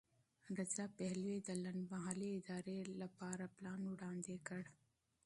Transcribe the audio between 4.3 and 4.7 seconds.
کړ.